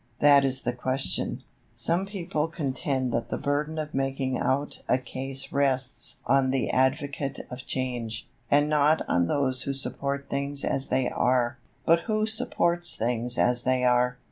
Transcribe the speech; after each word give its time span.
That 0.19 0.43
is 0.43 0.63
the 0.63 0.73
question. 0.73 1.43
Some 1.75 2.07
people 2.07 2.47
contend 2.47 3.11
that 3.13 3.29
the 3.29 3.37
burden 3.37 3.77
of 3.77 3.93
making 3.93 4.35
out 4.39 4.81
a 4.89 4.97
case 4.97 5.51
rests 5.51 6.15
on 6.25 6.49
the 6.49 6.71
advocate 6.71 7.41
of 7.51 7.67
change, 7.67 8.27
and 8.49 8.67
not 8.67 9.07
on 9.07 9.27
those 9.27 9.61
who 9.61 9.73
support 9.73 10.27
things 10.27 10.65
as 10.65 10.87
they 10.87 11.07
are. 11.07 11.59
But 11.85 11.99
who 12.09 12.25
supports 12.25 12.95
things 12.95 13.37
as 13.37 13.61
they 13.61 13.83
are? 13.83 14.17